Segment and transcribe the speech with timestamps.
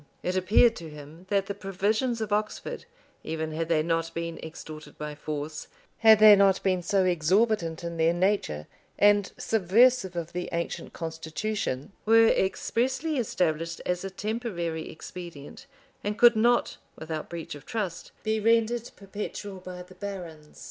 [0.23, 2.85] It appeared to him, that the provisions of Oxford,
[3.23, 5.67] even had they not been extorted by force,
[5.99, 8.65] had they not been so exorbitant in their nature
[8.97, 15.67] and subversive of the ancient constitution, were expressly established as a temporary expedient,
[16.03, 20.59] and could not, without breach of trust, be rendered perpetual by the barons.